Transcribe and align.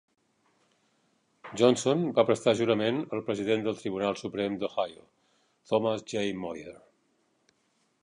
Johnson 1.61 2.01
va 2.21 2.25
prestar 2.31 2.55
jurament 2.61 2.99
al 3.19 3.23
president 3.29 3.67
del 3.69 3.79
Tribunal 3.83 4.19
Suprem 4.25 4.59
d'Ohio, 4.65 5.07
Thomas 5.73 6.07
J. 6.15 6.29
Moyer. 6.45 6.79